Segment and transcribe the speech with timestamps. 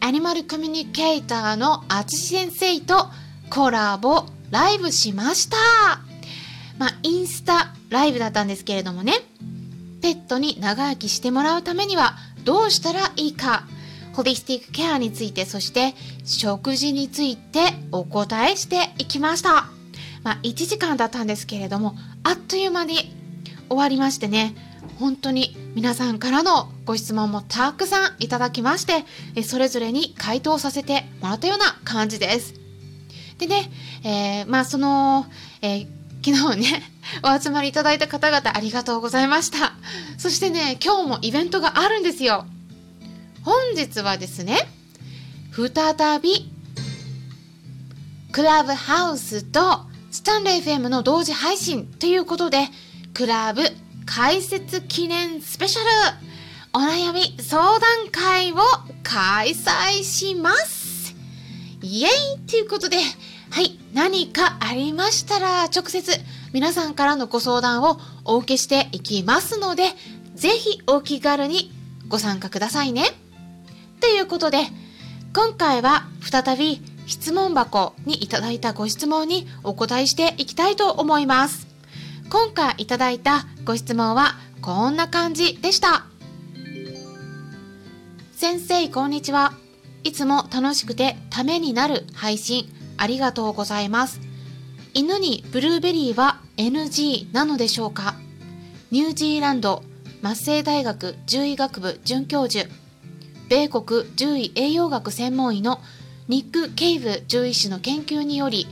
[0.00, 3.08] アニマルコミュニケーターのあつし先生と
[3.50, 5.56] コラボライブしました。
[6.78, 9.14] まあ、インスタライブだったんですけれどもね、
[10.00, 13.64] ペットに長生きしてもらうためにはどうしたらいいか、
[14.14, 17.60] ホリスティックケアについて、そして食事について
[17.92, 19.66] お答えしていきました。
[20.22, 23.12] まあ、1時間だったんですけれども、あっという間に
[23.68, 24.54] 終わりましてね、
[24.98, 29.04] 本当に皆さんからのご質問もたくさんいただきまして、
[29.44, 32.54] それぞれに回答させてもらったような感じです。
[33.38, 33.70] でね、
[34.02, 35.26] えー、まあその、
[35.62, 35.86] えー、
[36.26, 36.82] 昨日ね、
[37.22, 39.72] お集まりいただいた方々ありがとうございました。
[40.18, 42.44] そしてね、今日もイベントがあるんですよ。
[43.44, 44.68] 本日はですね、
[45.52, 46.50] 再び、
[48.32, 52.68] クラブハウスとスタンレー FM の同時配信ということで、
[53.14, 53.62] クラブ
[54.08, 55.88] 解説記念スペシャル
[56.72, 58.56] お悩み相談会を
[59.02, 61.14] 開催します
[61.82, 62.10] イエイ
[62.48, 62.96] ということで、
[63.50, 66.10] はい、何かありましたら直接
[66.54, 69.84] 皆さんからのご相談をお受けしていきますので、
[70.34, 71.70] ぜひお気軽に
[72.08, 73.04] ご参加くださいね。
[74.00, 74.58] ということで、
[75.34, 81.67] 今回は再び質問箱にいただいたご質問にお答えしていきたいと思います。
[82.30, 86.04] 今回いただいたご質問はこんな感じでした。
[88.32, 89.54] 先生、こんにちは。
[90.04, 94.20] いつも楽しくてためになる配信ありがとうございます。
[94.92, 98.14] 犬にブルーベリーは NG なのでしょうか？
[98.90, 99.82] ニュージーランド
[100.22, 102.70] 麻生大学獣医学部准教授
[103.48, 105.80] 米国獣医栄養学専門医の
[106.28, 108.66] ニック・ケイブ獣医師の研究により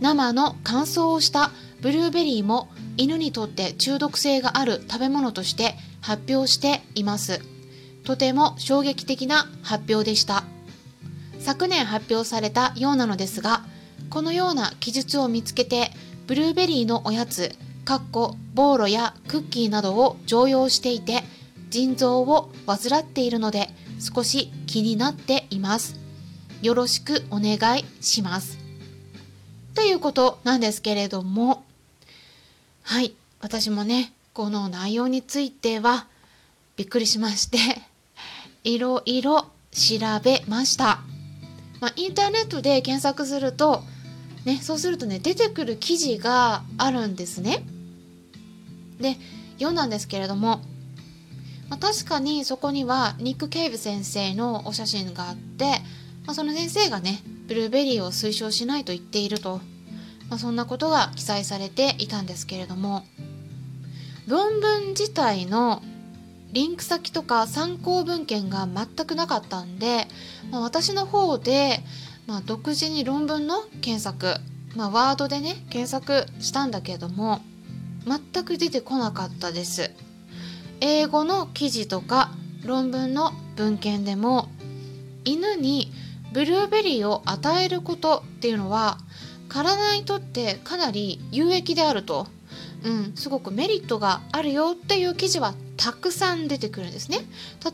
[0.00, 1.50] 生の乾燥をした
[1.82, 7.40] ブルーベリーも犬にとって中毒性がある食べ物として発表しています。
[8.04, 10.44] とても衝撃的な発表でした。
[11.38, 13.64] 昨年発表されたようなのですが
[14.10, 15.90] このような記述を見つけて
[16.28, 17.52] ブルーベリーのおやつ
[17.84, 21.24] かっこボーロやクッキーなどを常用していて
[21.70, 25.96] 腎臓を患っているので少し気になっています。
[26.62, 28.58] よろしくお願いします。
[29.74, 31.64] ということなんですけれども
[32.92, 36.08] はい、私もね、この内容については
[36.76, 37.56] びっくりしまして、
[38.64, 41.00] いろいろ調べました。
[41.80, 43.82] まあ、インターネットで検索すると、
[44.44, 47.64] ね、そうするとね、出てくる記事があるんですね。
[49.00, 49.16] で、
[49.54, 50.60] 読んだんですけれども、
[51.70, 55.80] まあ、確かにそこにはニック・ケイブ先生のお写真があって、
[56.26, 59.62] まあ、その先生がね、ブルーベリーを推奨しないと言っていると
[60.32, 63.04] まあ、そんなことが記載されていたんですけれども
[64.26, 65.82] 論文自体の
[66.52, 70.06] リンク先とか参考文献が全くなかったんで、
[70.50, 71.80] まあ、私の方で、
[72.26, 74.36] まあ、独自に論文の検索、
[74.74, 77.42] まあ、ワードでね検索したんだけども
[78.06, 79.90] 全く出てこなかったです。
[80.80, 82.30] 英語の記事とか
[82.64, 84.48] 論文の文献でも
[85.26, 85.92] 犬に
[86.32, 88.96] ブルーベリーを与えることっていうのは
[89.52, 92.26] 体にとってかなり有益であると、
[92.84, 97.18] うん、すごくメリットがあるよっていう記事はたくさん出てくるんですね。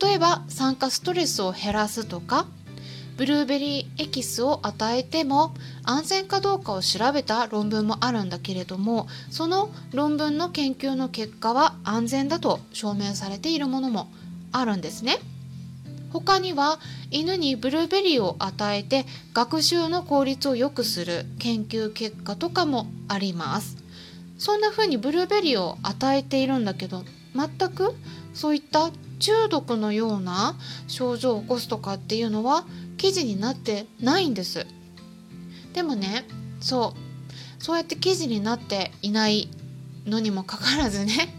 [0.00, 2.46] 例えば酸化ストレスを減らすとか
[3.18, 5.52] ブルーベリーエキスを与えても
[5.84, 14.08] 安全かどうかを調べた論文もあるんだけれどもその論文の研究の結果は安全だと証明されているものも
[14.52, 15.18] あるんですね。
[16.12, 16.78] 他には
[17.10, 19.04] 犬にブルーベリーを与えて
[19.34, 23.76] 学習の効率を良くする研究結果とかもあります。
[24.38, 27.04] そんな風にブルーベリーを与えているんだけど
[27.34, 27.94] 全く
[28.34, 30.56] そういった中毒のような
[30.88, 32.66] 症状を起こすとかっていうのは
[32.98, 34.66] 記事になってないんです。
[35.72, 36.24] でもね
[36.60, 37.62] そう。
[37.62, 39.48] そうやって記事になっていない
[40.06, 41.34] のにもかかわらずね。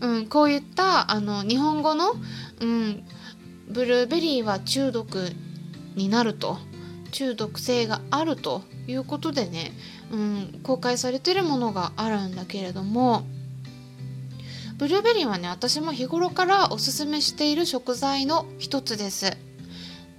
[0.00, 2.12] うん、こういったあの日本語の、
[2.60, 3.04] うん、
[3.68, 5.30] ブルーベリーは中毒
[5.94, 6.58] になると
[7.12, 9.72] 中毒性があるということでね、
[10.10, 13.24] うん、公開されてるものがあるんだけれども
[14.76, 19.36] ブルーベリーはね私も日頃からおすすめしている食材の一つです。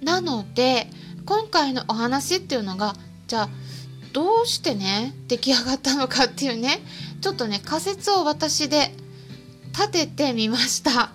[0.00, 0.88] なので
[1.26, 2.94] 今回のお話っていうのが
[3.26, 3.48] じゃあ
[4.12, 6.80] どうしてね出来上がったのかっていうね
[7.20, 8.94] ちょっとね仮説を私で
[9.72, 11.10] 立ててみました。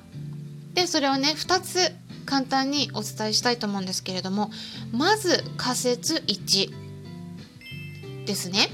[0.75, 1.91] でそれをね2つ
[2.25, 4.51] 簡単にお伝えしたいと思うんですけれども
[4.91, 8.69] まず仮説1ですね。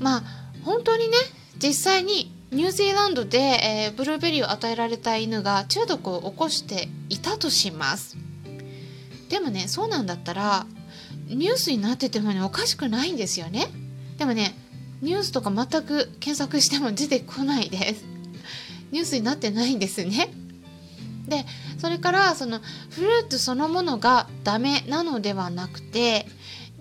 [0.00, 0.22] まあ
[0.64, 1.16] 本当にね
[1.58, 8.16] 実際にニュージーランドで、えー、ブルーベリーを与えられた犬が中毒を起こしていたとします。
[9.28, 10.66] でもねそうなんだったら
[11.26, 13.66] ニュースになっててもねおかしくないんですよね。
[14.16, 14.54] でもね
[15.02, 18.04] ニュースとか全く検索しても出てこないです。
[18.90, 20.30] ニュースになってないんですね。
[21.28, 21.44] で
[21.78, 22.60] それからその
[22.90, 26.26] フルーツそのものがダメなのではなくて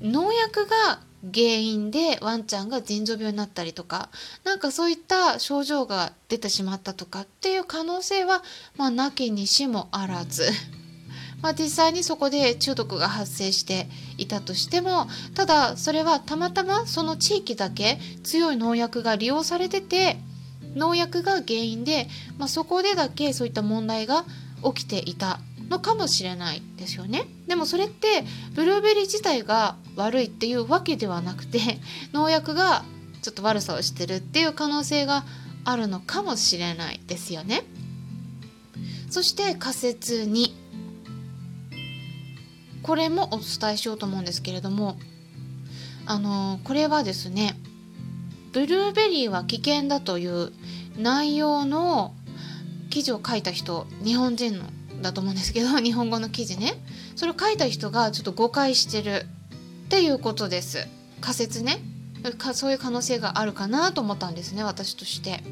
[0.01, 0.99] 農薬が
[1.33, 4.09] 原因でワンちゃんが腎臓病になったりとか
[4.43, 8.43] なんかそういった症状が出てしまったとかっていう可能性は
[8.77, 10.43] まあなきにしもあらず。
[11.41, 20.17] まあ、実際にそこで中毒が発生していたとしてもただそれはたまたまその地域だけ強い農薬が利用されてて
[20.77, 22.07] 農薬が原因で、
[22.37, 24.25] まあ、そこでだけそういった問題が
[24.63, 25.39] 起きていた
[25.69, 27.25] のかもしれないですよね。
[27.47, 31.79] でもそれってブルーベリー自体が悪いっていうわけではなくて
[32.13, 32.83] 農薬が
[33.21, 35.25] ちょっと悪さをしてるっていう可能性が
[35.65, 37.63] あるのかもしれないですよね。
[39.09, 40.51] そして仮説2
[42.83, 44.97] これもお伝えしようと思うんですけれども
[46.05, 47.57] あのこれはですね
[48.53, 50.51] ブルーベリーは危険だという
[50.97, 52.13] 内容の
[52.89, 54.65] 記事を書いた人日本人の
[55.01, 56.73] だと思うんですけど 日本語の記事ね。
[57.15, 59.25] それを書いた人がちょっと誤解してる
[59.85, 60.87] っていうことです。
[61.21, 61.79] 仮説ね。
[62.53, 65.43] そういう可能性があるかなと思ったんですね私として。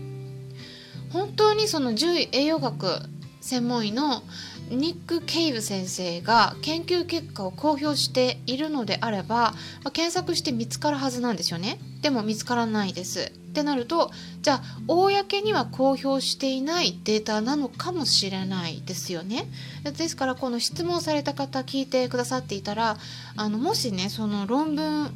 [1.11, 3.01] 本当にその獣医栄養学
[3.39, 4.23] 専門医の
[4.69, 9.53] ニック・ケイブ先生が研究結果を公表しているのであれば、
[9.83, 11.79] ま、検索して見つかるはずなんですよね。
[12.01, 13.31] でも見つからないです。
[13.31, 19.47] ってなるとじゃあ公には公表していないデータなのかもしれないですよね。
[19.83, 22.97] ですからこの質問された方聞いてくださっていたら
[23.37, 25.09] あのもしねその論文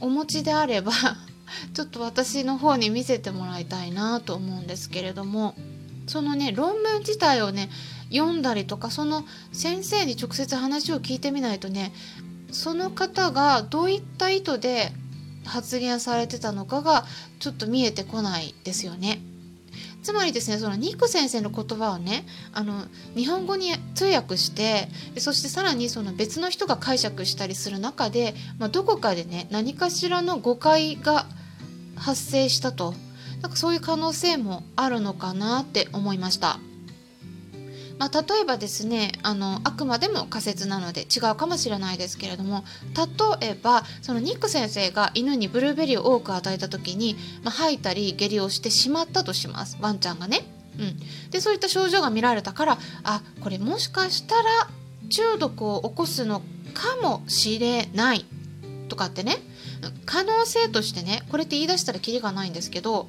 [0.00, 0.92] お持ちであれば
[1.74, 5.54] ちょっと私の方に見せてもらいたいなと思うんですけれども
[6.06, 7.70] そのね論文自体をね
[8.10, 11.92] 読んだりとかその先生に直接話を聞いてみないとね
[12.50, 14.92] その方がどういった意図で
[15.44, 17.04] 発言されてたのかが
[17.38, 19.20] ちょっと見えてこないですよね。
[20.02, 22.84] つまりですねそのニック先生の言葉をねあの
[23.16, 24.88] 日本語に通訳して
[25.18, 31.26] そしてさらにその別の人が解釈したりする中で、まあ、どこかでね何かしらの誤解が
[31.96, 32.94] 発生したと
[33.42, 36.60] なんかそういう可能性もあるのかなって思いました。
[37.98, 42.64] まあ、例えばですねあのあくまでも仮説なので違うかもしれないですけれども
[43.40, 49.78] 例えばそのニック先生が犬にブルーベリーを多く与えた時に、まあ、吐いたり下痢をしてしまったとします。
[49.80, 50.42] ワンちゃんがね。
[50.78, 54.68] うん、でそういった症状が見られたからあこれもしかしたら
[55.08, 56.42] 中毒を起こすの
[56.74, 58.26] かもしれない。
[58.88, 59.38] とかってね。
[60.04, 63.08] 可能性としてねこれって言い出したらキリがないんですけど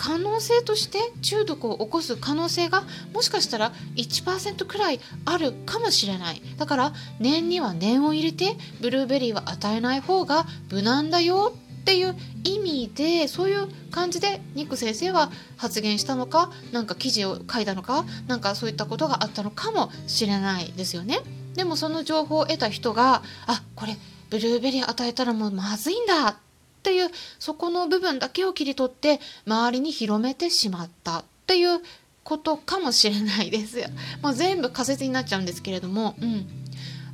[0.00, 11.52] 可能性として中毒を起こす可能性がもしかしたら1%くらいあるかもしれないだから念には念を入れてブルーベリーは与えない方が無難だよ
[11.82, 21.18] っていう意味でそういう感じでニック先生は発言したのか何か記事を書いたのか何かそういったことがあったのかもしれないですよね。
[21.54, 23.98] でもその情報を得た人があこれ
[24.30, 26.38] ブルーベリー与えたらもうまずいんだ
[26.80, 31.80] っていうそこの部分だけを切り取って周りに広めてしまったっていう
[32.24, 33.82] ことかもしれないです。
[34.22, 36.46] もう全部仮説になっちゃうんですけれども、うん。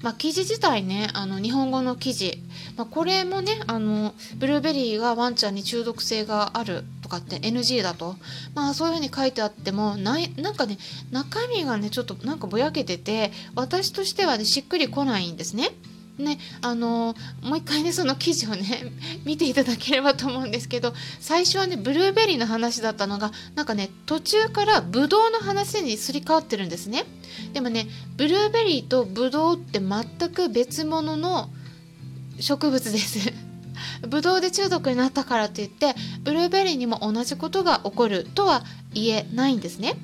[0.02, 2.38] まあ、記事自体ねあの日本語の記事、
[2.76, 8.14] まあ、これもねあのブルーベリーがワンちゃんに中毒性があるとかって NG だと、
[8.54, 10.76] まあ、そういうふうに書いてあってもないなんかね
[11.10, 15.70] 中身がねちょっとなんかぼやけてて私としてはねしっくりこないんですね。
[16.18, 18.92] ねあのもう一回ねその記事をね
[19.24, 27.04] 見ていただければと思うんですけど最初はねブルーベリーの話だったのがなんかね途中からブドウの話にすり替わってるんですね。
[27.52, 31.50] でもねブルーベリーとブドウって全く別物の
[32.40, 33.32] 植物です。
[34.08, 39.96] ブドウで中毒になったからといってブルーベリーにも同じことが起こるとは言えないんですね。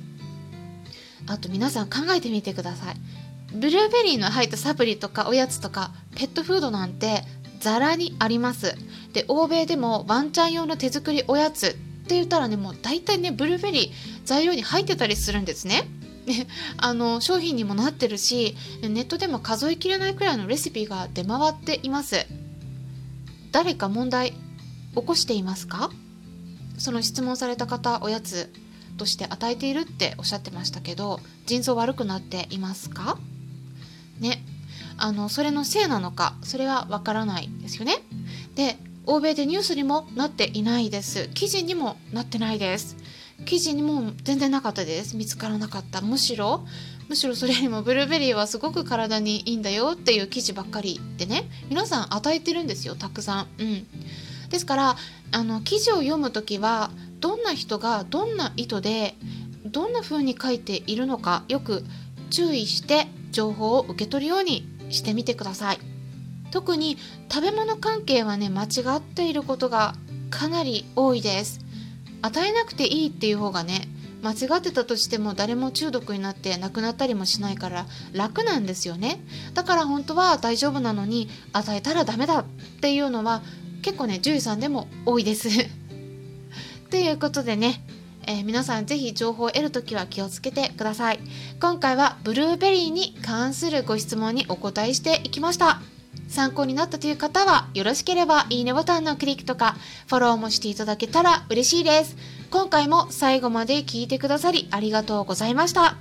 [1.26, 2.96] あと皆さん考えてみてください。
[3.54, 7.22] ブルーベリーの入ったサプリとかおやつとかペットフードなんて
[7.60, 8.74] ザラにあります。
[9.12, 11.70] で欧米でもワンちゃん用の手作りおやつっ
[12.08, 13.90] て言ったらねもう大体ねブルーベリー
[14.24, 15.88] 材料に入ってたりするんですね。
[16.26, 22.26] ね、あの商品にもなってるしネットでも数えきれないくらいのレシピが出回っています。
[23.50, 24.32] 誰か問題
[24.94, 25.90] 起こしていますか？
[26.78, 28.52] その質問された方おやつ
[28.98, 33.18] として与えているっておっしゃってましたけど腎臓悪くなっていますか？
[34.22, 34.44] ね。
[34.96, 38.02] あのそれのせいなのかそれはわからないですよね。
[38.54, 41.28] で欧米でニュースにもなっていないです。
[41.34, 42.96] 記事にもなってないです。
[43.44, 45.16] 記事にも全然なかったです。
[45.16, 46.00] 見つからなかった。
[46.00, 46.64] むしろ
[47.08, 51.50] むしろそれよりもブルーベリーはすごく体にいいんだよっていう記事ばっかりでね。
[51.68, 53.46] 皆さん与えてるんですよたくさん。
[53.58, 53.86] うん。
[54.50, 54.96] ですから
[55.32, 59.16] あの記事を読む時はどんな人がどんな意図で
[59.64, 61.84] どんな風に書いているのかよく
[62.30, 65.78] 注意して情報を受け取るようにしてみてください。
[66.52, 66.98] 特に
[67.30, 69.94] 食べ物関係はね間違っていることが
[70.30, 71.60] かなり多いです。
[72.20, 73.88] 与えなくていいっていう方がね
[74.22, 79.20] 間違ってたとしても誰も中毒になって亡くなったりもしないから楽なんですよね。
[79.54, 82.44] だから本当は大丈夫なのに与えたらダメだっ
[82.80, 83.42] ていうのは
[83.82, 85.48] 結構ね獣医さんでも多いです。
[86.90, 87.82] ということでね、
[88.32, 91.20] えー、皆さん是非情報を得るときは気をつけてください。
[91.60, 95.82] 今回はブルーベリーに関するご質問にお答えしていきました。
[96.28, 102.16] 参考になったという方はよろしければいいねボタンのクリックとかフォローもしていただけたら嬉しいです。
[102.50, 105.96] 今回も最後まで聞いてくださりありがとうございました。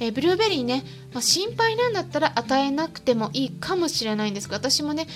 [0.00, 0.82] えー、ブルーベリーね、
[1.12, 5.06] まあ、心配なんだったら与えなくてもいいかもしれないんですが私もね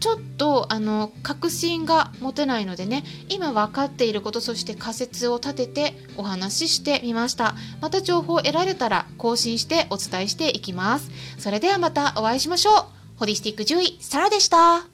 [0.00, 7.54] ちょっとあの確信が持てないのでね今分かっていることそして仮説を立ててお話ししてみました。
[7.80, 11.10] また情報を得られたら更新してお伝えしていきます。
[11.38, 12.84] それではまたお会いしましょう。
[13.16, 14.89] ホリスティック獣医サラでした。